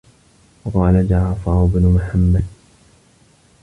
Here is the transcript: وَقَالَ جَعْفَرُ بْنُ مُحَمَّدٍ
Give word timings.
وَقَالَ 0.65 1.07
جَعْفَرُ 1.07 1.65
بْنُ 1.65 1.85
مُحَمَّدٍ 1.85 2.43